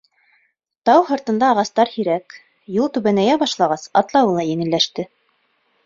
[0.89, 2.39] Тау һыртында ағастар һирәк,
[2.81, 5.11] юл түбәнәйә башлағас, атлауы ла еңелләште.